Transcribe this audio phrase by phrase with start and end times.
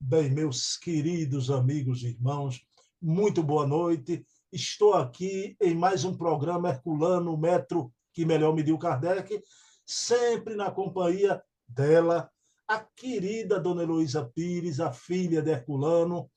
[0.00, 2.64] Bem, meus queridos amigos e irmãos,
[3.02, 4.24] muito boa noite.
[4.50, 9.42] Estou aqui em mais um programa Herculano, Metro que melhor mediu Kardec,
[9.84, 12.30] sempre na companhia dela,
[12.66, 16.30] a querida Dona Heloísa Pires, a filha de Herculano,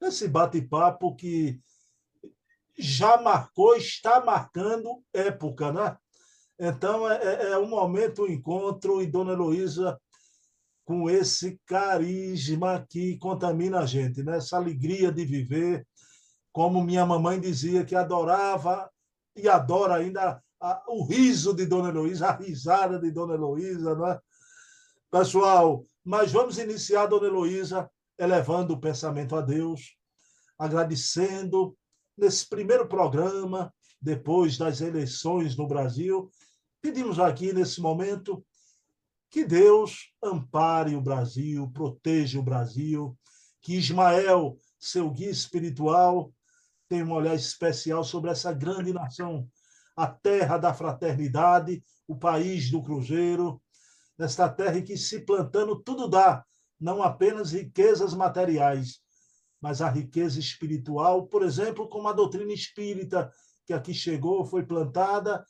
[0.00, 1.60] esse bate-papo que
[2.78, 5.96] já marcou, está marcando época, né?
[6.58, 10.00] Então, é, é, é um momento, um encontro, e Dona Heloísa
[10.92, 14.36] com esse carisma que contamina a gente, né?
[14.36, 15.86] essa alegria de viver,
[16.52, 18.90] como minha mamãe dizia que adorava
[19.34, 24.06] e adora ainda a, o riso de Dona Heloísa, a risada de Dona Heloísa, não
[24.06, 24.20] é?
[25.10, 29.96] Pessoal, mas vamos iniciar, Dona Heloísa, elevando o pensamento a Deus,
[30.58, 31.74] agradecendo
[32.18, 36.30] nesse primeiro programa, depois das eleições no Brasil,
[36.82, 38.44] pedimos aqui nesse momento
[39.32, 43.18] que Deus ampare o Brasil, proteja o Brasil,
[43.62, 46.30] que Ismael, seu guia espiritual,
[46.86, 49.48] tenha um olhar especial sobre essa grande nação,
[49.96, 53.60] a terra da fraternidade, o país do Cruzeiro,
[54.18, 56.44] nesta terra em que se plantando tudo dá,
[56.78, 59.00] não apenas riquezas materiais,
[59.62, 63.32] mas a riqueza espiritual, por exemplo, como a doutrina espírita
[63.64, 65.42] que aqui chegou, foi plantada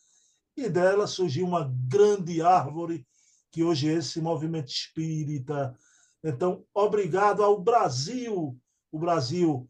[0.57, 3.05] e dela surgiu uma grande árvore
[3.53, 5.77] que hoje é esse movimento espírita.
[6.25, 8.59] Então, obrigado ao Brasil,
[8.91, 9.69] o Brasil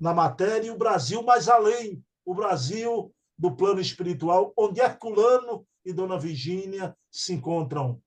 [0.00, 5.92] na matéria e o Brasil mais além, o Brasil do plano espiritual, onde Herculano e
[5.92, 8.02] Dona Virgínia se encontram.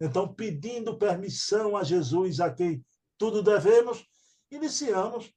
[0.00, 2.84] Então, pedindo permissão a Jesus, a quem
[3.16, 4.06] tudo devemos,
[4.50, 5.32] iniciamos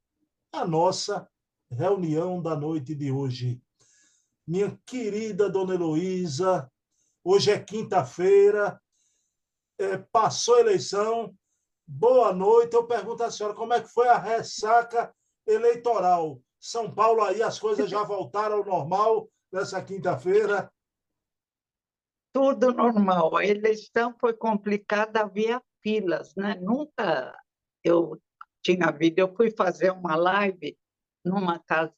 [0.52, 1.28] a nossa
[1.72, 3.62] reunião da noite de hoje.
[4.46, 6.70] Minha querida Dona Heloísa,
[7.24, 8.82] hoje é quinta-feira,
[9.78, 11.36] é, passou a eleição.
[11.86, 12.76] Boa noite.
[12.76, 15.14] Eu pergunto à senhora como é que foi a ressaca
[15.46, 16.42] eleitoral.
[16.60, 20.72] São Paulo aí as coisas já voltaram ao normal nessa quinta-feira.
[22.34, 23.36] Tudo normal.
[23.36, 26.56] A eleição foi complicada, havia filas, né?
[26.62, 27.34] Nunca
[27.84, 28.22] eu
[28.62, 29.22] tinha vida.
[29.22, 30.78] Eu fui fazer uma live
[31.24, 31.94] numa casa,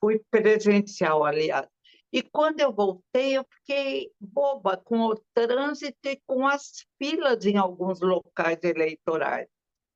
[0.00, 1.68] fui presencial, aliás,
[2.12, 7.56] e quando eu voltei, eu fiquei boba com o trânsito e com as filas em
[7.56, 9.48] alguns locais eleitorais.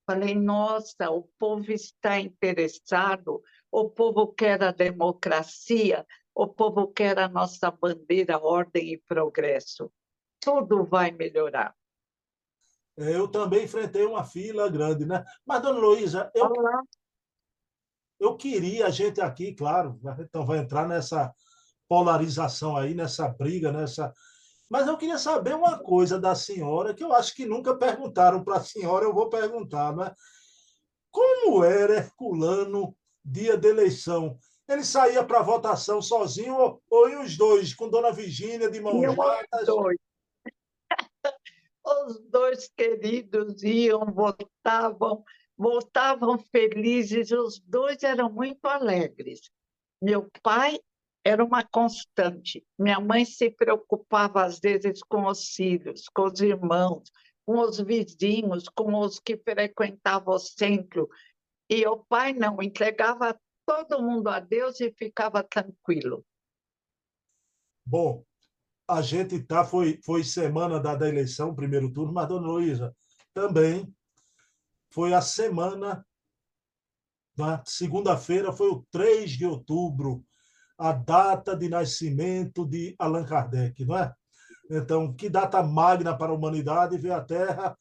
[0.07, 7.29] Falei, nossa, o povo está interessado, o povo quer a democracia, o povo quer a
[7.29, 9.93] nossa bandeira, ordem e progresso.
[10.41, 11.75] Tudo vai melhorar.
[12.97, 15.23] Eu também enfrentei uma fila grande, né?
[15.45, 16.51] Mas, dona Luísa, eu,
[18.19, 21.35] eu queria a gente aqui, claro, então vai entrar nessa
[21.89, 24.13] polarização aí, nessa briga, nessa.
[24.69, 28.57] Mas eu queria saber uma coisa da senhora, que eu acho que nunca perguntaram para
[28.57, 30.13] a senhora, eu vou perguntar, né?
[31.11, 34.39] Como era Herculano dia de eleição?
[34.69, 39.01] Ele saía para votação sozinho ou, ou iam os dois, com Dona Virgínia de mãos
[39.15, 39.67] dadas?
[39.67, 39.97] Dois.
[41.87, 45.23] Os dois queridos iam, votavam,
[45.57, 49.53] voltavam felizes, os dois eram muito alegres.
[50.03, 50.81] Meu pai
[51.27, 52.65] era uma constante.
[52.79, 57.11] Minha mãe se preocupava, às vezes, com os filhos, com os irmãos,
[57.45, 61.09] com os vizinhos, com os que frequentavam o centro.
[61.69, 66.25] E o pai não, entregava todo mundo a Deus e ficava tranquilo.
[67.85, 68.25] Bom,
[68.89, 72.97] a gente tá, foi, foi semana da, da eleição, primeiro turno, mas, dona Luísa,
[73.35, 73.93] também
[74.93, 76.07] foi a semana,
[77.37, 80.25] na segunda-feira, foi o 3 de outubro,
[80.79, 84.13] a data de nascimento de Allan Kardec, não é?
[84.71, 87.77] Então, que data magna para a humanidade ver a Terra,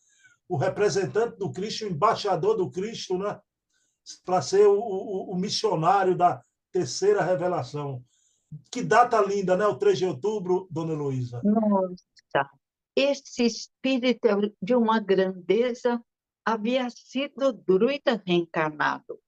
[0.48, 3.40] o representante do Cristo, o embaixador do Cristo, né?
[4.24, 6.42] Para ser o, o, o, missionário da
[6.72, 8.04] terceira revelação.
[8.72, 9.66] Que data linda, né?
[9.66, 11.42] O 3 de outubro, dona Heloísa.
[11.44, 12.50] Nossa,
[12.96, 14.28] esse espírito
[14.62, 16.00] de uma grandeza
[16.46, 19.20] havia sido druida reencarnado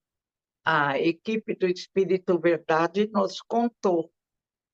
[0.70, 4.12] a equipe do Espírito Verdade nos contou.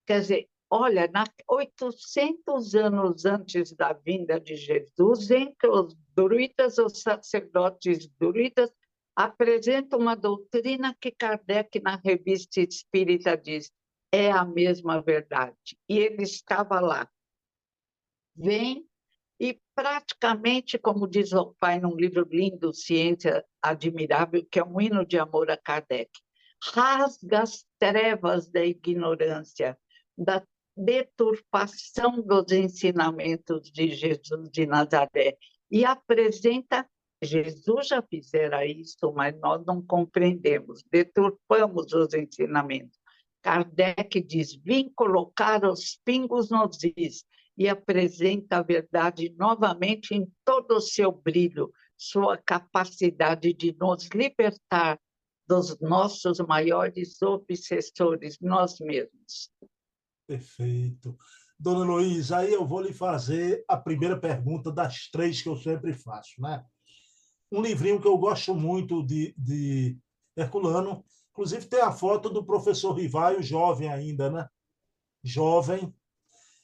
[0.08, 7.00] Quer dizer, olha, na 800 anos antes da vinda de Jesus, entre os druidas, os
[7.00, 8.74] sacerdotes druidas,
[9.16, 13.72] apresenta uma doutrina que Kardec, na revista Espírita, diz
[14.12, 15.78] é a mesma verdade.
[15.88, 17.08] E ele estava lá.
[18.36, 18.84] Vem
[19.76, 25.18] praticamente, como diz o pai num livro lindo, Ciência Admirável, que é um hino de
[25.18, 26.12] amor a Kardec,
[26.64, 29.78] rasga as trevas da ignorância,
[30.18, 30.44] da
[30.76, 35.38] deturpação dos ensinamentos de Jesus de Nazaré
[35.70, 36.88] e apresenta
[37.22, 43.00] Jesus já fizera isso, mas nós não compreendemos, deturpamos os ensinamentos.
[43.42, 47.26] Kardec diz: vim colocar os pingos nos is
[47.58, 55.00] e apresenta a verdade novamente em todo o seu brilho, sua capacidade de nos libertar
[55.48, 59.52] dos nossos maiores obsessores, nós mesmos.
[60.28, 61.18] Perfeito.
[61.60, 65.94] Dona Luísa, aí eu vou lhe fazer a primeira pergunta das três que eu sempre
[65.94, 66.66] faço, né?
[67.52, 69.98] Um livrinho que eu gosto muito de, de
[70.36, 74.48] Herculano, inclusive tem a foto do professor Rivaio, jovem ainda, né?
[75.24, 75.94] Jovem.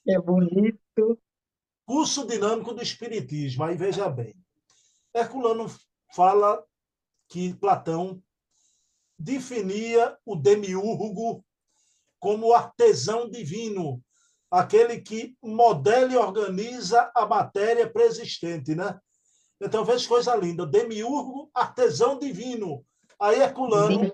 [0.10, 1.20] É bonito.
[1.86, 4.36] Curso Dinâmico do Espiritismo, aí veja bem.
[5.14, 5.68] Herculano
[6.16, 6.64] fala
[7.28, 8.20] que Platão
[9.20, 11.46] definia o demiurgo
[12.20, 14.04] como artesão divino,
[14.50, 19.00] aquele que modela e organiza a matéria preexistente, né?
[19.62, 22.84] Então, veja coisa linda, demiurgo, artesão divino.
[23.20, 24.12] Aí Herculano,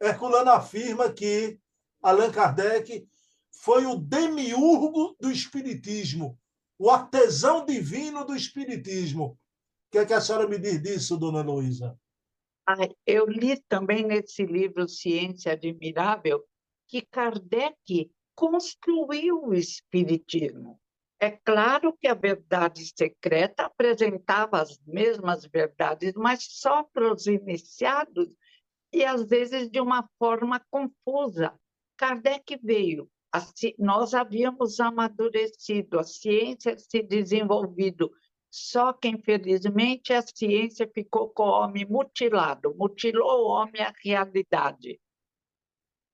[0.00, 1.60] Herculano afirma que
[2.02, 3.06] Allan Kardec
[3.60, 6.38] foi o demiurgo do espiritismo,
[6.78, 9.38] o artesão divino do espiritismo.
[9.88, 11.98] O que, é que a senhora me diz disso, dona Luísa?
[13.06, 16.44] Eu li também nesse livro Ciência Admirável
[16.88, 20.80] que Kardec construiu o Espiritismo.
[21.18, 28.28] É claro que a verdade secreta apresentava as mesmas verdades, mas só para os iniciados
[28.92, 31.58] e às vezes de uma forma confusa.
[31.96, 33.10] Kardec veio,
[33.78, 38.10] nós havíamos amadurecido, a ciência se desenvolvido,
[38.50, 45.00] só que, infelizmente, a ciência ficou com o homem mutilado, mutilou o homem à realidade.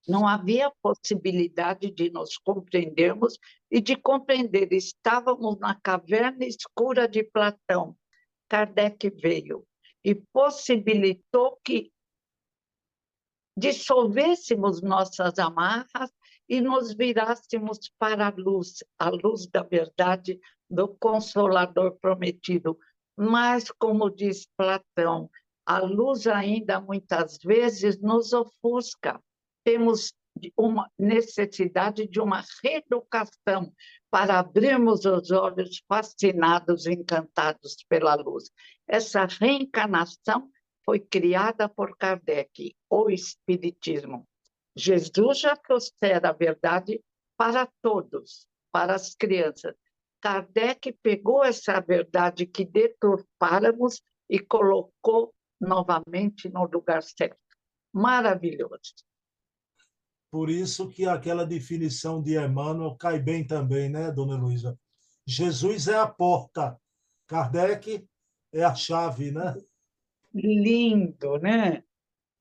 [0.08, 3.38] Não havia possibilidade de nos compreendermos
[3.70, 4.72] e de compreender.
[4.72, 7.96] Estávamos na caverna escura de Platão.
[8.48, 9.64] Kardec veio
[10.04, 11.92] e possibilitou que
[13.56, 16.10] dissolvêssemos nossas amarras
[16.48, 22.78] e nos virássemos para a luz, a luz da verdade do Consolador prometido.
[23.16, 25.30] Mas, como diz Platão,
[25.64, 29.20] a luz ainda muitas vezes nos ofusca.
[29.64, 30.12] Temos
[30.56, 33.72] uma necessidade de uma reeducação
[34.10, 38.50] para abrirmos os olhos fascinados, encantados pela luz.
[38.86, 40.50] Essa reencarnação
[40.84, 44.26] foi criada por Kardec, o Espiritismo.
[44.76, 47.02] Jesus já trouxera a verdade
[47.36, 49.74] para todos, para as crianças,
[50.20, 57.36] Kardec pegou essa verdade que deturpáramos e colocou novamente no lugar certo.
[57.92, 58.94] Maravilhoso.
[60.30, 64.78] Por isso que aquela definição de Emmanuel cai bem também, né, dona Luísa?
[65.26, 66.80] Jesus é a porta,
[67.26, 68.08] Kardec
[68.52, 69.54] é a chave, né?
[70.32, 71.84] Lindo, né?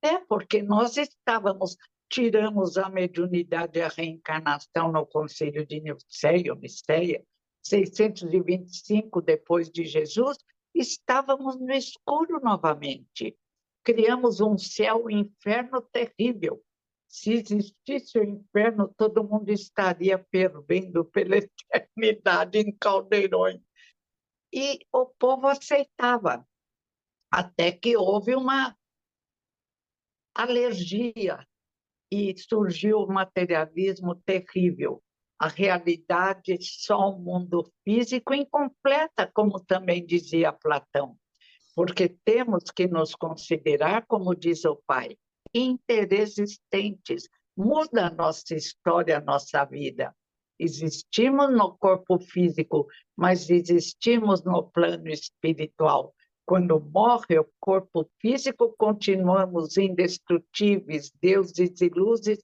[0.01, 1.75] É porque nós estávamos,
[2.11, 7.25] tiramos a mediunidade e a reencarnação no Conselho de Nicéia,
[7.63, 10.37] 625 depois de Jesus,
[10.75, 13.37] estávamos no escuro novamente.
[13.81, 16.61] Criamos um céu e inferno terrível.
[17.07, 21.37] Se existisse o inferno, todo mundo estaria fervendo pela
[21.73, 23.61] eternidade em caldeirões.
[24.53, 26.45] E o povo aceitava,
[27.31, 28.77] até que houve uma
[30.36, 31.47] alergia
[32.12, 35.01] e surgiu o materialismo terrível
[35.41, 41.18] a realidade só o mundo físico incompleta, como também dizia Platão,
[41.75, 45.18] porque temos que nos considerar, como diz o pai,
[45.51, 47.27] interexistentes.
[47.58, 50.15] Muda a nossa história, a nossa vida.
[50.60, 52.86] Existimos no corpo físico,
[53.18, 56.13] mas existimos no plano espiritual.
[56.51, 62.43] Quando morre o corpo físico, continuamos indestrutíveis, deuses e luzes,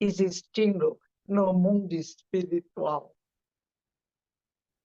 [0.00, 0.98] existindo
[1.28, 3.14] no mundo espiritual.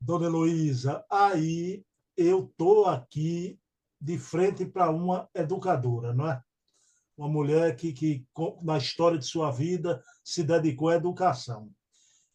[0.01, 1.85] Dona Heloísa, aí
[2.17, 3.57] eu estou aqui
[3.97, 6.43] de frente para uma educadora, não é?
[7.17, 8.27] Uma mulher que, que,
[8.61, 11.71] na história de sua vida, se dedicou à educação.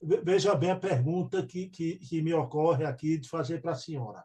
[0.00, 4.24] Veja bem a pergunta que, que, que me ocorre aqui de fazer para a senhora.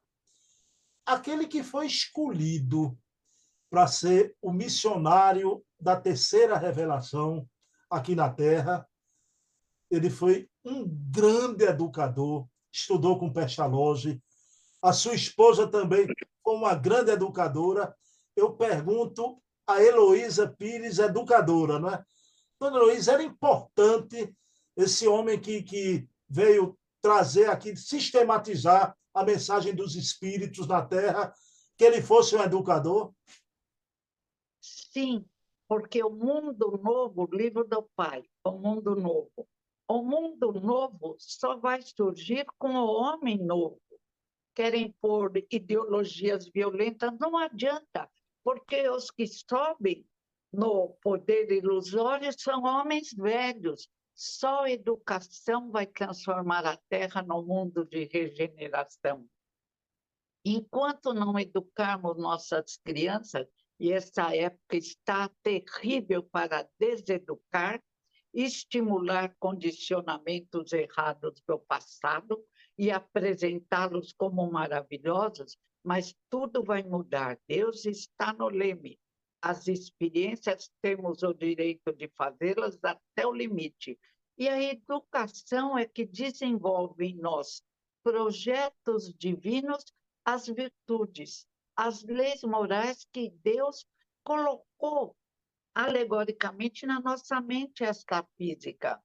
[1.09, 2.95] Aquele que foi escolhido
[3.67, 7.49] para ser o missionário da terceira revelação
[7.89, 8.87] aqui na Terra,
[9.89, 14.21] ele foi um grande educador, estudou com Pestalozzi.
[14.83, 16.05] A sua esposa também
[16.43, 17.91] foi uma grande educadora.
[18.35, 22.05] Eu pergunto a Heloísa Pires, educadora, não é?
[22.59, 24.31] Dona Heloísa, era importante
[24.77, 31.33] esse homem que, que veio trazer aqui, sistematizar a mensagem dos espíritos na Terra.
[31.77, 33.13] que ele fosse um educador?
[34.61, 35.25] Sim,
[35.67, 39.47] porque o mundo novo, o livro do Pai, o mundo novo.
[39.87, 43.81] O mundo novo só vai surgir com o homem novo.
[44.53, 48.09] Querem pôr ideologias violentas, não adianta,
[48.43, 50.05] porque os que sobem
[50.51, 53.87] no poder ilusório são homens velhos.
[54.21, 59.25] Só educação vai transformar a Terra num mundo de regeneração.
[60.43, 63.47] Enquanto não educarmos nossas crianças,
[63.79, 67.81] e essa época está terrível para deseducar,
[68.33, 72.45] estimular condicionamentos errados do passado
[72.77, 77.39] e apresentá-los como maravilhosos, mas tudo vai mudar.
[77.47, 78.99] Deus está no leme.
[79.41, 83.97] As experiências temos o direito de fazê-las até o limite.
[84.37, 87.63] E a educação é que desenvolve em nós
[88.03, 89.85] projetos divinos,
[90.25, 93.85] as virtudes, as leis morais que Deus
[94.23, 95.15] colocou
[95.73, 99.01] alegoricamente na nossa mente extrafísica.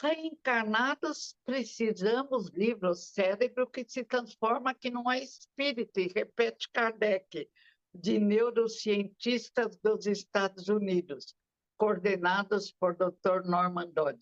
[0.00, 7.48] Reencarnados, precisamos livre o cérebro que se transforma que não é espírito, e repete Kardec,
[7.94, 11.34] de neurocientistas dos Estados Unidos,
[11.76, 13.44] coordenados por Dr.
[13.44, 14.20] Norman Dodd.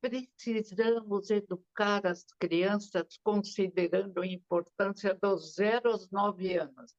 [0.00, 6.94] Precisamos educar as crianças considerando a importância dos zero aos nove anos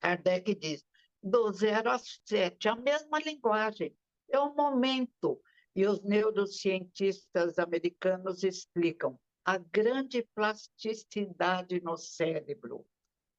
[0.00, 0.84] Kardec diz,
[1.22, 3.96] do zero a sete, a mesma linguagem,
[4.30, 5.40] é o momento.
[5.74, 12.84] E os neurocientistas americanos explicam a grande plasticidade no cérebro,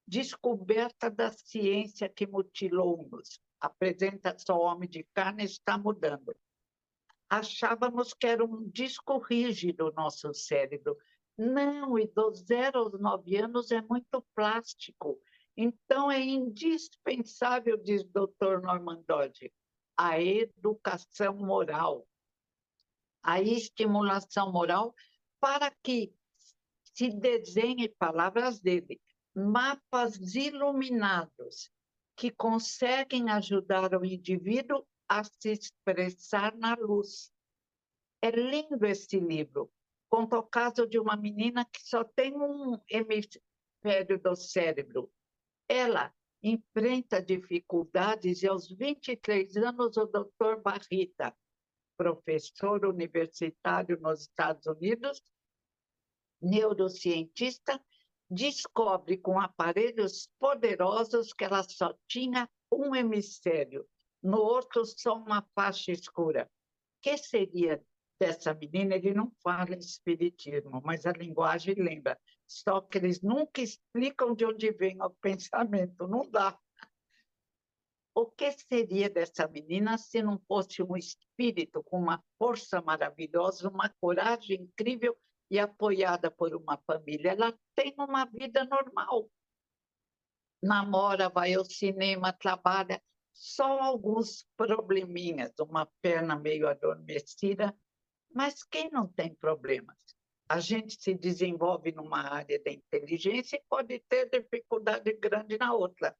[0.09, 3.39] descoberta da ciência que mutilou-nos.
[3.59, 6.35] Apresenta só homem de carne está mudando.
[7.29, 10.97] Achávamos que era um disco rígido o nosso cérebro.
[11.37, 15.21] Não, e dos zero aos nove anos é muito plástico
[15.61, 19.51] então, é indispensável, diz o doutor Norman Dodge,
[19.97, 22.07] a educação moral,
[23.21, 24.95] a estimulação moral,
[25.37, 26.13] para que
[26.93, 29.01] se desenhe, palavras dele,
[29.35, 31.71] mapas iluminados
[32.15, 37.31] que conseguem ajudar o indivíduo a se expressar na luz.
[38.21, 39.71] É lindo esse livro.
[40.09, 45.11] Conta o caso de uma menina que só tem um hemisfério do cérebro
[45.69, 51.35] ela enfrenta dificuldades e aos 23 anos o doutor Barrita,
[51.95, 55.21] professor universitário nos Estados Unidos,
[56.41, 57.79] neurocientista,
[58.29, 63.87] descobre com aparelhos poderosos que ela só tinha um hemisfério,
[64.21, 66.49] no outro só uma faixa escura.
[67.01, 67.83] Que seria
[68.19, 68.95] dessa menina?
[68.95, 72.19] Ele não fala espiritismo, mas a linguagem lembra.
[72.45, 76.57] Só que eles nunca explicam de onde vem o pensamento, não dá.
[78.13, 83.89] O que seria dessa menina se não fosse um espírito com uma força maravilhosa, uma
[84.01, 85.17] coragem incrível
[85.49, 87.31] e apoiada por uma família?
[87.31, 89.29] Ela tem uma vida normal.
[90.61, 93.01] Namora, vai ao cinema, trabalha,
[93.33, 97.73] só alguns probleminhas, uma perna meio adormecida,
[98.33, 99.97] mas quem não tem problemas?
[100.49, 106.17] a gente se desenvolve numa área da inteligência e pode ter dificuldade grande na outra.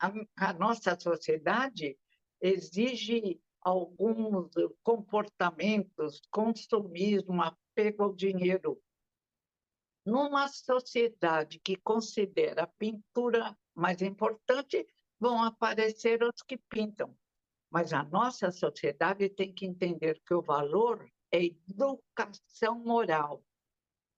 [0.00, 1.98] A, a nossa sociedade
[2.40, 4.52] exige alguns
[4.84, 8.80] comportamentos, consumismo, apego ao dinheiro.
[10.04, 14.86] Numa sociedade que considera a pintura mais importante,
[15.18, 17.12] vão aparecer os que pintam.
[17.68, 23.44] Mas a nossa sociedade tem que entender que o valor é educação moral.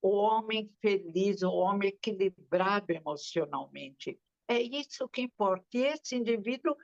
[0.03, 4.21] O homem feliz, o homem equilibrado emocionalmente.
[4.47, 5.67] É isso que importa.
[5.73, 6.77] E esse indivíduo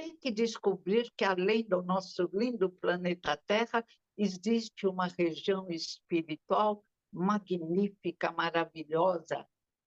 [0.00, 3.84] tem que descobrir que, além do nosso lindo planeta Terra,
[4.16, 9.44] existe uma região espiritual magnífica, maravilhosa.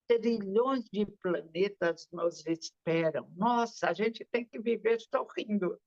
[0.09, 3.31] Trilhões de planetas nos esperam.
[3.37, 5.79] Nossa, a gente tem que viver sorrindo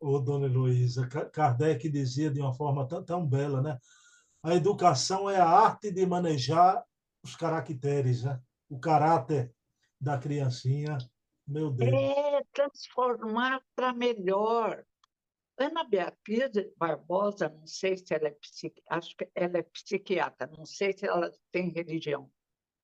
[0.00, 3.76] ô dona Heloísa, Kardec dizia de uma forma tão, tão bela, né?
[4.44, 6.84] A educação é a arte de manejar
[7.20, 8.40] os caracteres, né?
[8.68, 9.52] O caráter
[10.00, 10.98] da criancinha,
[11.48, 11.92] meu Deus.
[11.92, 14.84] É transformar para melhor.
[15.56, 18.82] Ana Beatriz Barbosa, não sei se ela é psiqui...
[18.88, 22.30] acho que ela é psiquiatra, não sei se ela tem religião,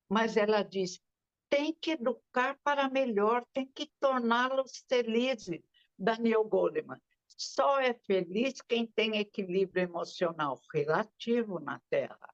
[0.09, 1.01] mas ela diz:
[1.49, 5.61] tem que educar para melhor, tem que torná-los felizes.
[5.97, 6.99] Daniel Goleman.
[7.27, 12.33] Só é feliz quem tem equilíbrio emocional relativo na Terra.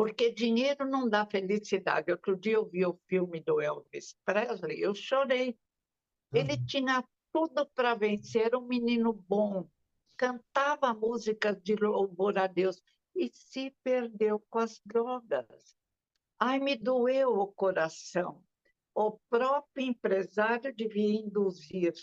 [0.00, 2.10] porque dinheiro não dá felicidade.
[2.10, 5.58] Outro dia eu vi o filme do Elvis Presley, eu chorei.
[6.32, 9.68] Ele tinha tudo para vencer, um menino bom,
[10.16, 12.80] cantava músicas de louvor a Deus
[13.14, 15.76] e se perdeu com as drogas.
[16.38, 18.42] Ai, me doeu o coração.
[18.94, 21.94] O próprio empresário devia induzir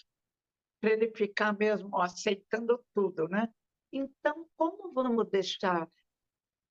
[0.79, 3.51] para ele ficar mesmo aceitando tudo, né?
[3.91, 5.89] Então, como vamos deixar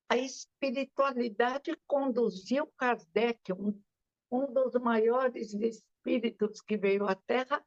[0.08, 3.80] a espiritualidade conduziu Kardec, um,
[4.30, 5.52] um dos maiores
[6.06, 7.64] espíritos que veio à Terra,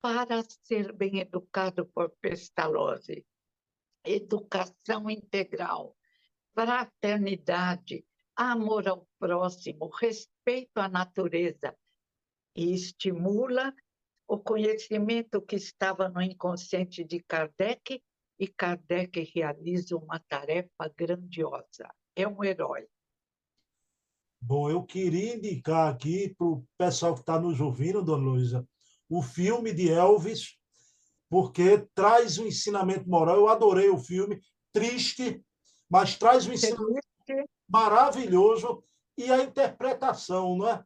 [0.00, 3.26] para ser bem educado por Pestalozzi.
[4.04, 5.96] Educação integral,
[6.54, 8.06] fraternidade,
[8.36, 11.76] amor ao próximo, respeito à natureza.
[12.56, 13.74] E estimula
[14.26, 18.02] o conhecimento que estava no inconsciente de Kardec
[18.38, 21.92] e Kardec realiza uma tarefa grandiosa.
[22.16, 22.88] É um herói.
[24.40, 28.66] Bom, eu queria indicar aqui para o pessoal que está nos ouvindo, dona Luísa,
[29.08, 30.56] o filme de Elvis,
[31.28, 33.36] porque traz um ensinamento moral.
[33.36, 34.40] Eu adorei o filme,
[34.72, 35.44] triste,
[35.88, 37.06] mas traz um ensinamento
[37.68, 38.82] maravilhoso
[39.16, 40.82] e a interpretação né?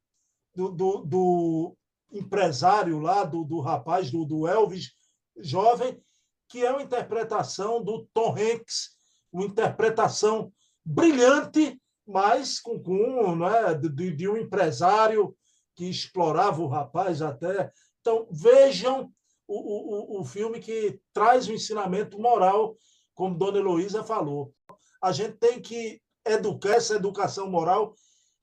[0.55, 1.77] do, do, do
[2.13, 4.93] empresário lá, do, do rapaz, do, do Elvis
[5.37, 6.01] jovem,
[6.49, 8.91] que é uma interpretação do Tom Hanks,
[9.33, 10.53] uma interpretação
[10.85, 15.35] brilhante, mas com, com né, de, de um empresário
[15.75, 17.73] que explorava o rapaz até.
[18.01, 19.11] Então, vejam
[19.47, 22.77] o, o, o filme que traz um ensinamento moral,
[23.15, 24.55] como Dona Heloísa falou.
[25.03, 27.95] A gente tem que educar essa educação moral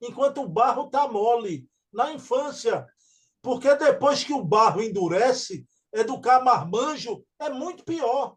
[0.01, 2.87] enquanto o barro está mole, na infância.
[3.41, 8.35] Porque depois que o barro endurece, educar marmanjo é muito pior.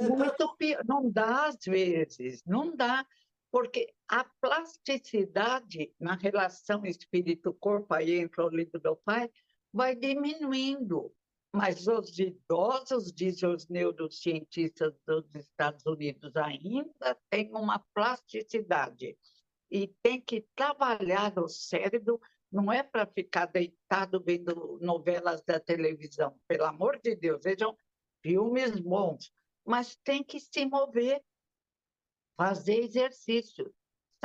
[0.00, 0.82] Muito pior.
[0.86, 3.04] Não dá, às vezes, não dá.
[3.50, 9.30] Porque a plasticidade na relação espírito-corpo, aí entra o livro do pai,
[9.72, 11.12] vai diminuindo.
[11.52, 19.18] Mas os idosos, dizem os neurocientistas dos Estados Unidos, ainda têm uma plasticidade.
[19.68, 26.36] E tem que trabalhar o cérebro não é para ficar deitado vendo novelas da televisão,
[26.48, 27.76] pelo amor de Deus, vejam
[28.22, 29.32] filmes bons,
[29.64, 31.22] mas tem que se mover,
[32.40, 33.70] fazer exercício.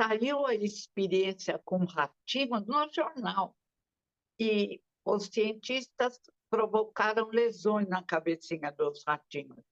[0.00, 3.54] Saiu a experiência com ratinhos no jornal
[4.40, 9.62] e os cientistas provocaram lesões na cabecinha dos ratinhos.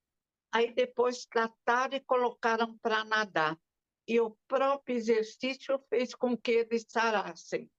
[0.52, 3.58] Aí depois trataram e colocaram para nadar.
[4.06, 7.70] E o próprio exercício fez com que eles sarassem.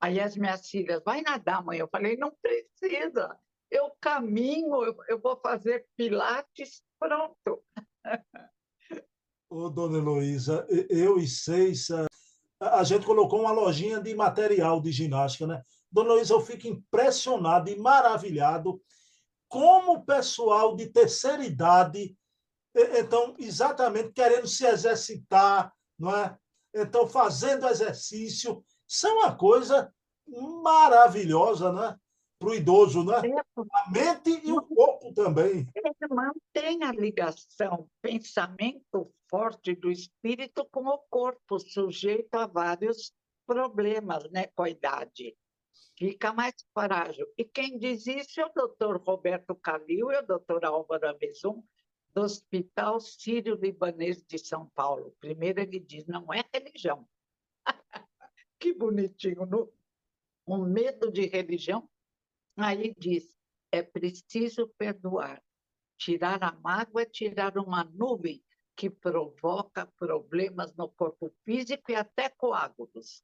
[0.00, 1.78] Aí as minhas filhas, vai nadar, mãe.
[1.78, 3.38] Eu falei, não precisa.
[3.70, 7.62] Eu caminho, eu, eu vou fazer pilates, pronto.
[9.50, 11.88] Ô, dona Heloísa, eu e seis,
[12.60, 15.60] a gente colocou uma lojinha de material de ginástica, né?
[15.90, 18.80] Dona Heloísa, eu fico impressionado e maravilhado
[19.48, 22.16] como o pessoal de terceira idade,
[22.72, 26.38] então, exatamente querendo se exercitar, não é?
[26.72, 28.64] Então, fazendo exercício,
[29.04, 29.92] é uma coisa
[30.62, 31.98] maravilhosa, né?
[32.38, 33.16] Para o idoso, né?
[33.56, 35.66] A mente e o corpo também.
[36.08, 43.14] Mantém a ligação, pensamento forte do espírito com o corpo, sujeito a vários
[43.46, 44.48] problemas, né?
[44.48, 45.36] Com a idade.
[45.96, 47.26] Fica mais frágil.
[47.38, 51.62] E quem diz isso é o doutor Roberto Calil e o doutor Álvaro Avezum,
[52.12, 55.14] do Hospital Sírio-Libanês de São Paulo.
[55.20, 57.08] Primeiro ele diz, não é religião,
[58.58, 59.72] que bonitinho, no,
[60.46, 61.88] um medo de religião.
[62.56, 63.36] Aí diz:
[63.70, 65.40] é preciso perdoar.
[65.96, 68.42] Tirar a mágoa é tirar uma nuvem
[68.80, 73.22] que provoca problemas no corpo físico e até coágulos.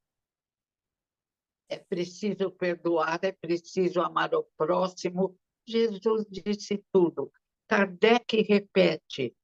[1.66, 5.34] É preciso perdoar, é preciso amar o próximo.
[5.66, 7.32] Jesus disse tudo.
[7.66, 9.34] Kardec repete: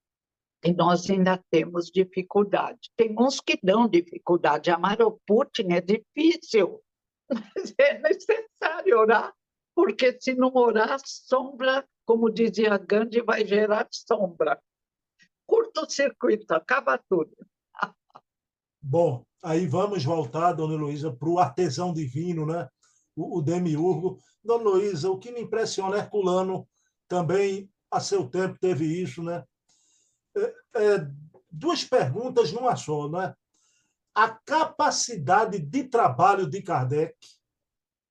[0.63, 2.93] e nós ainda temos dificuldade.
[2.95, 4.71] Tem uns que dão dificuldade.
[4.71, 6.85] Amar o Putin é difícil,
[7.33, 9.35] mas é necessário orar,
[9.75, 14.61] porque se não orar, sombra, como dizia Gandhi, vai gerar sombra.
[15.75, 17.31] Curto-circuito, acaba tudo.
[18.81, 22.69] Bom, aí vamos voltar, dona Luísa, para o artesão divino, né?
[23.17, 24.19] o, o demiurgo.
[24.43, 26.69] Dona Luísa, o que me impressiona, Herculano
[27.09, 29.45] também, a seu tempo, teve isso, né?
[30.37, 31.09] É, é,
[31.51, 33.35] duas perguntas numa só, né?
[34.15, 37.17] A capacidade de trabalho de Kardec,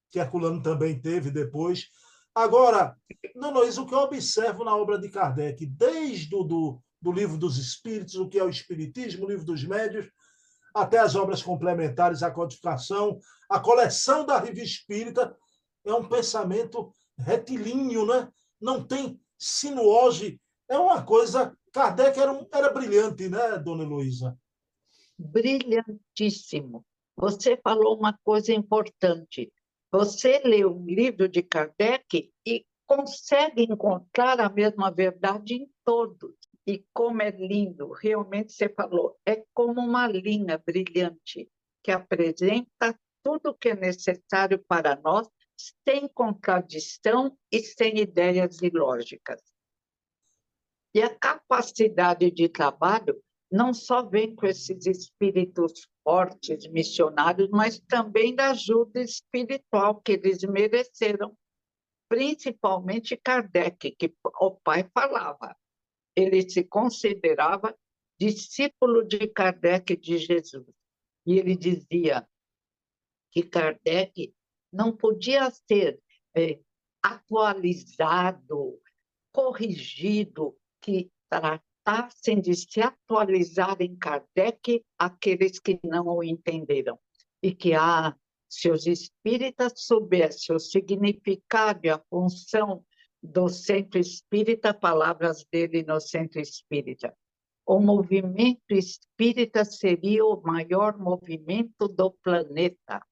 [0.10, 1.90] que Herculano também teve depois.
[2.34, 2.96] Agora,
[3.36, 7.38] não, isso o que eu observo na obra de Kardec, desde o do, do livro
[7.38, 10.10] dos Espíritos, o que é o Espiritismo, o livro dos Médios,
[10.74, 15.36] até as obras complementares à codificação, a coleção da revista espírita,
[15.84, 18.30] é um pensamento retilíneo, né?
[18.62, 21.58] não tem sinuose, é uma coisa.
[21.74, 24.38] Kardec era, um, era brilhante, né, dona Heloísa?
[25.18, 26.86] Brilhantíssimo.
[27.18, 29.52] Você falou uma coisa importante.
[29.92, 36.36] Você lê um livro de Kardec e consegue encontrar a mesma verdade em todos.
[36.68, 41.50] E como é lindo, realmente você falou, é como uma linha brilhante
[41.84, 45.28] que apresenta tudo o que é necessário para nós,
[45.88, 49.42] sem contradição e sem ideias ilógicas.
[50.94, 53.22] E a capacidade de trabalho
[53.52, 60.42] não só vem com esses espíritos fortes, missionários, mas também da ajuda espiritual que eles
[60.44, 61.38] mereceram,
[62.10, 65.56] principalmente Kardec, que o pai falava.
[66.16, 67.76] Ele se considerava
[68.20, 70.68] discípulo de Kardec de Jesus.
[71.26, 72.28] E ele dizia
[73.32, 74.34] que Kardec
[74.72, 76.00] não podia ser
[76.36, 76.60] é,
[77.02, 78.80] atualizado,
[79.32, 87.00] corrigido, que tratassem de se atualizar em Kardec aqueles que não o entenderam.
[87.42, 88.16] E que, ah,
[88.48, 92.86] se os espíritas soubessem o significado e a função
[93.22, 97.16] do centro espírita, palavras dele no centro espírita,
[97.66, 103.06] o movimento espírita seria o maior movimento do planeta.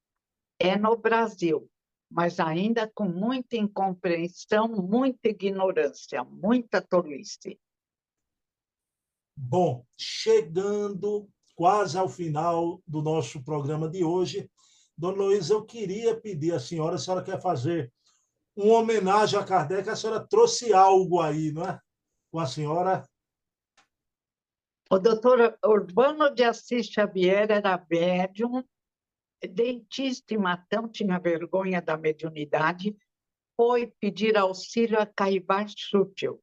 [0.60, 1.70] É no Brasil,
[2.12, 7.58] mas ainda com muita incompreensão, muita ignorância, muita tolice.
[9.38, 14.50] Bom, chegando quase ao final do nosso programa de hoje,
[14.98, 17.94] Dona Luísa, eu queria pedir à senhora, a senhora quer fazer
[18.60, 21.80] uma homenagem a Kardec, a senhora trouxe algo aí, não é?
[22.32, 23.08] Com a senhora.
[24.92, 28.64] O doutor Urbano de Assis Xavier era médium
[29.48, 32.98] dentista e matão, tinha vergonha da mediunidade,
[33.56, 36.42] foi pedir auxílio a Caibar Schuttel,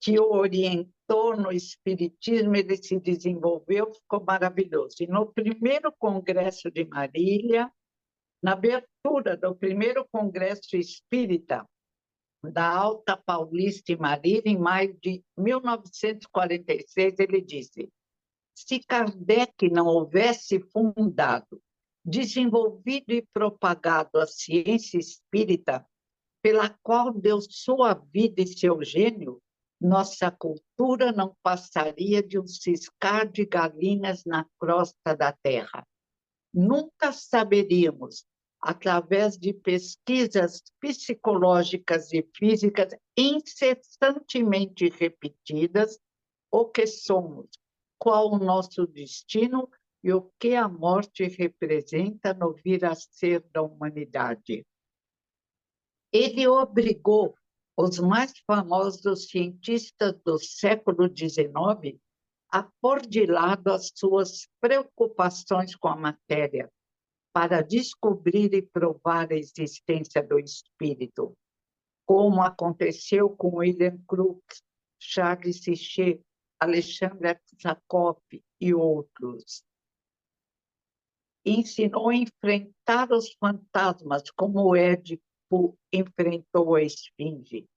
[0.00, 4.96] que o orientou no espiritismo, ele se desenvolveu, ficou maravilhoso.
[5.00, 7.70] E no primeiro congresso de Marília,
[8.44, 11.66] na abertura do primeiro congresso espírita
[12.44, 17.90] da Alta Paulista e Marília, em maio de 1946, ele disse:
[18.54, 21.58] se Kardec não houvesse fundado
[22.04, 25.82] desenvolvido e propagado a ciência espírita,
[26.42, 29.40] pela qual deu sua vida e seu gênio,
[29.80, 35.82] nossa cultura não passaria de um ciscar de galinhas na crosta da terra.
[36.52, 38.26] Nunca saberíamos,
[38.64, 46.00] através de pesquisas psicológicas e físicas incessantemente repetidas,
[46.50, 47.50] o que somos,
[47.98, 49.68] qual o nosso destino
[50.02, 54.66] e o que a morte representa no vir a ser da humanidade.
[56.10, 57.34] Ele obrigou
[57.76, 62.00] os mais famosos cientistas do século XIX
[62.48, 66.72] a pôr de lado as suas preocupações com a matéria
[67.34, 71.36] para descobrir e provar a existência do espírito,
[72.06, 74.62] como aconteceu com William Crookes,
[74.98, 76.22] Charles Sichet,
[76.60, 78.20] Alexandre Zakov
[78.60, 79.64] e outros
[81.44, 87.68] ensinou a enfrentar os fantasmas, como o Édipo enfrentou a esfinge.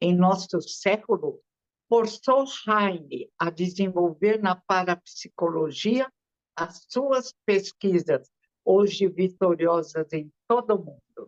[0.00, 1.40] Em nosso século,
[1.88, 6.10] forçou Heine a desenvolver na parapsicologia
[6.56, 8.28] as suas pesquisas,
[8.64, 11.26] hoje vitoriosas em todo o mundo.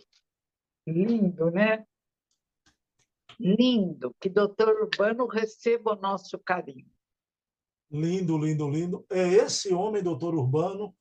[0.87, 1.87] Lindo, né?
[3.38, 4.14] Lindo.
[4.20, 6.87] Que doutor Urbano receba o nosso carinho.
[7.90, 9.07] Lindo, lindo, lindo.
[9.11, 10.94] É esse homem, doutor Urbano,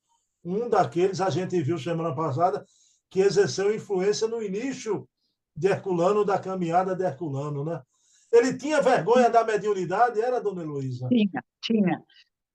[0.43, 2.65] um daqueles a gente viu semana passada
[3.09, 5.07] que exerceu influência no início
[5.55, 7.81] de Herculano, da caminhada de Herculano, né?
[8.31, 11.07] Ele tinha vergonha da mediunidade, era, dona Heloísa?
[11.07, 12.03] Tinha, tinha.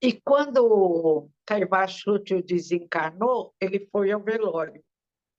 [0.00, 1.28] E quando
[1.88, 4.82] Chútil desencarnou, ele foi ao velório.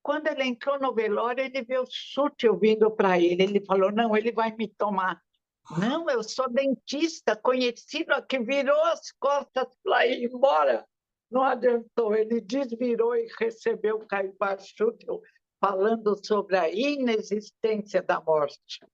[0.02, 3.42] Quando ele entrou no velório, ele viu o Chútil vindo para ele.
[3.42, 5.20] Ele falou, não, ele vai me tomar.
[5.78, 10.86] Não, eu sou dentista, conhecido, que virou as costas para ir embora.
[11.30, 15.22] Não adiantou, ele desvirou e recebeu o Caibar Schutel
[15.60, 18.84] falando sobre a inexistência da morte.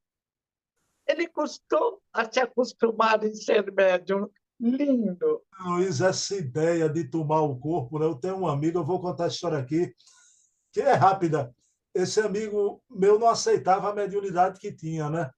[1.07, 4.29] Ele custou a se acostumar em ser médium.
[4.59, 5.43] Lindo.
[5.61, 8.07] Luiz, essa ideia de tomar o corpo, né?
[8.07, 9.95] eu tenho um amigo, eu vou contar a história aqui,
[10.73, 11.55] que é rápida.
[11.95, 15.31] Esse amigo meu não aceitava a mediunidade que tinha, né?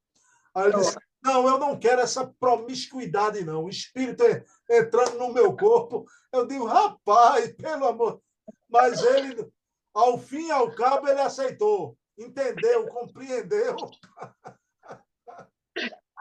[0.54, 3.64] Aí ele disse, Não, eu não quero essa promiscuidade, não.
[3.64, 4.24] O espírito
[4.68, 6.04] entrando no meu corpo.
[6.32, 8.20] Eu digo, rapaz, pelo amor.
[8.68, 9.48] Mas ele,
[9.94, 13.76] ao fim e ao cabo, ele aceitou, entendeu, compreendeu.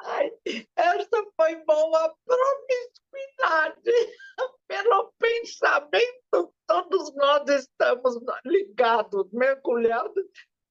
[0.08, 0.32] Ai,
[0.78, 3.92] essa foi boa promiscuidade.
[4.68, 10.24] Pelo pensamento, todos nós estamos ligados, mergulhados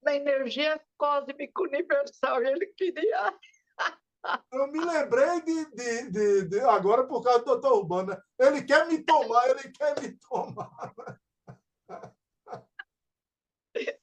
[0.03, 2.43] na energia cósmica universal.
[2.43, 3.39] Ele queria.
[4.53, 8.25] Eu me lembrei de, de, de, de, agora por causa do doutor Urbana.
[8.39, 10.95] Ele quer me tomar, ele quer me tomar.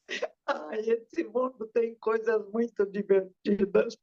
[0.45, 3.97] Ai, esse mundo tem coisas muito divertidas.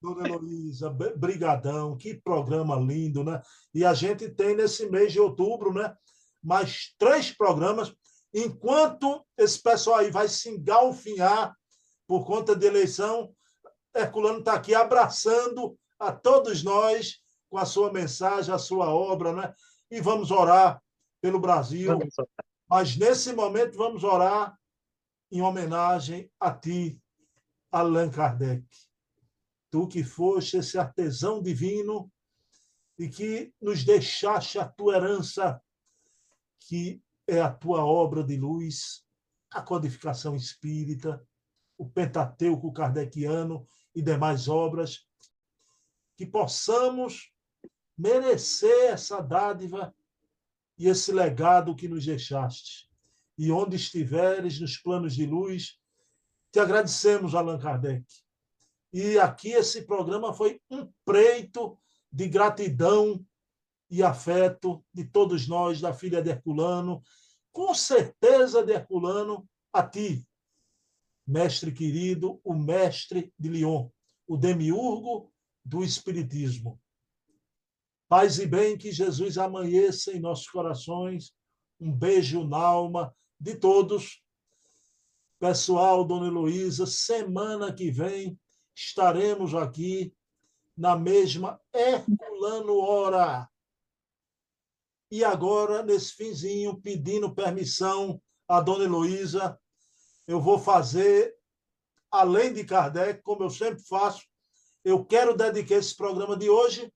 [0.00, 3.40] Dona Heloísa, brigadão, que programa lindo, né?
[3.72, 5.94] E a gente tem nesse mês de outubro, né?
[6.42, 7.94] Mais três programas,
[8.34, 11.56] enquanto esse pessoal aí vai se engalfinhar
[12.06, 13.32] por conta de eleição,
[13.94, 19.54] Herculano está aqui abraçando a todos nós com a sua mensagem, a sua obra, né?
[19.88, 20.82] E vamos orar
[21.20, 21.96] pelo Brasil.
[22.68, 24.58] Mas nesse momento vamos orar
[25.32, 27.02] em homenagem a ti,
[27.70, 28.66] Allan Kardec.
[29.70, 32.12] Tu que foste esse artesão divino
[32.98, 35.58] e que nos deixaste a tua herança,
[36.60, 39.06] que é a tua obra de luz,
[39.50, 41.26] a codificação espírita,
[41.78, 45.06] o Pentateuco kardeciano e demais obras,
[46.14, 47.32] que possamos
[47.96, 49.94] merecer essa dádiva
[50.76, 52.91] e esse legado que nos deixaste
[53.38, 55.78] e onde estiveres nos planos de luz.
[56.52, 58.04] Te agradecemos, Allan Kardec.
[58.92, 61.78] E aqui esse programa foi um preito
[62.12, 63.24] de gratidão
[63.90, 67.02] e afeto de todos nós, da filha de Herculano,
[67.50, 70.26] com certeza de Herculano, a ti,
[71.26, 73.88] mestre querido, o mestre de Lyon,
[74.26, 75.32] o demiurgo
[75.64, 76.80] do Espiritismo.
[78.08, 81.32] Paz e bem, que Jesus amanheça em nossos corações.
[81.80, 84.22] Um beijo na alma de todos.
[85.40, 88.38] Pessoal, Dona Heloísa, semana que vem
[88.72, 90.14] estaremos aqui
[90.76, 93.50] na mesma Herculano Hora.
[95.10, 99.60] E agora, nesse finzinho, pedindo permissão à Dona Heloísa,
[100.28, 101.34] eu vou fazer,
[102.12, 104.22] além de Kardec, como eu sempre faço,
[104.84, 106.92] eu quero dedicar esse programa de hoje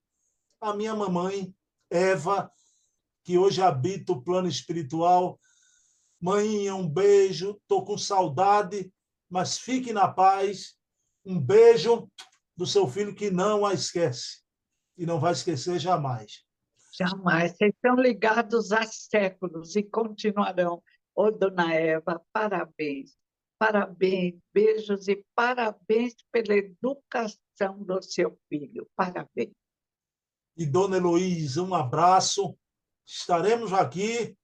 [0.61, 1.53] à minha mamãe,
[1.89, 2.49] Eva,
[3.25, 5.37] que hoje habita o plano espiritual
[6.19, 7.51] Mãinha, um beijo.
[7.61, 8.91] Estou com saudade,
[9.29, 10.75] mas fique na paz.
[11.25, 12.09] Um beijo
[12.55, 14.41] do seu filho que não a esquece
[14.97, 16.43] e não vai esquecer jamais.
[16.97, 17.55] Jamais.
[17.55, 20.81] Vocês estão ligados há séculos e continuarão.
[21.13, 23.15] Ô, dona Eva, parabéns.
[23.59, 28.87] Parabéns, beijos e parabéns pela educação do seu filho.
[28.95, 29.53] Parabéns.
[30.55, 32.57] E dona Heloísa, um abraço.
[33.05, 34.35] Estaremos aqui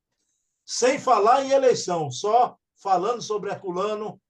[0.65, 4.21] sem falar em eleição, só falando sobre Herculano.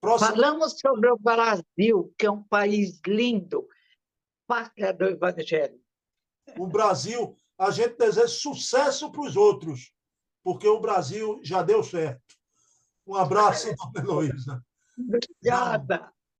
[0.00, 0.30] Próximo...
[0.30, 3.66] Falamos sobre o Brasil, que é um país lindo,
[4.46, 5.80] pátria do Evangelho.
[6.58, 9.92] O Brasil, a gente deseja sucesso para os outros,
[10.44, 12.36] porque o Brasil já deu certo.
[13.06, 14.64] Um abraço, dona Heloísa.
[14.98, 16.12] Obrigada.